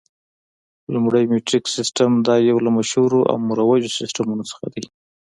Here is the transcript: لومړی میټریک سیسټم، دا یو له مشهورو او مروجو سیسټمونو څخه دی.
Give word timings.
لومړی 0.93 1.23
میټریک 1.31 1.65
سیسټم، 1.75 2.11
دا 2.27 2.35
یو 2.49 2.57
له 2.65 2.71
مشهورو 2.77 3.19
او 3.31 3.35
مروجو 3.49 3.95
سیسټمونو 3.99 4.43
څخه 4.51 4.65
دی. 4.73 4.83